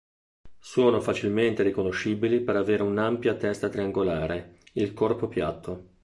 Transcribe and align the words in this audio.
Sono 0.57 0.99
facilmente 0.99 1.61
riconoscibili 1.61 2.39
per 2.41 2.55
avere 2.55 2.81
un'ampia 2.81 3.35
testa 3.35 3.69
triangolare, 3.69 4.57
il 4.73 4.95
corpo 4.95 5.27
piatto. 5.27 5.89